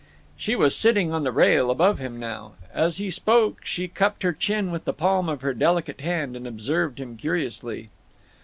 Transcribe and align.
She 0.35 0.55
was 0.55 0.75
sitting 0.75 1.13
on 1.13 1.21
the 1.23 1.31
rail 1.31 1.69
above 1.69 1.99
him 1.99 2.19
now. 2.19 2.53
As 2.73 2.97
he 2.97 3.11
spoke 3.11 3.63
she 3.63 3.87
cupped 3.87 4.23
her 4.23 4.33
chin 4.33 4.71
with 4.71 4.85
the 4.85 4.93
palm 4.93 5.29
of 5.29 5.41
her 5.41 5.53
delicate 5.53 6.01
hand 6.01 6.35
and 6.35 6.47
observed 6.47 6.99
him 6.99 7.15
curiously. 7.15 7.91